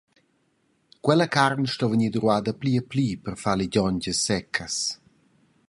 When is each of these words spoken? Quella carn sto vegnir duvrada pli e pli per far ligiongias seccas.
Quella 1.05 1.27
carn 1.35 1.63
sto 1.73 1.85
vegnir 1.91 2.11
duvrada 2.15 2.51
pli 2.59 2.73
e 2.81 2.83
pli 2.91 3.07
per 3.23 3.35
far 3.43 3.55
ligiongias 3.59 4.19
seccas. 4.27 4.75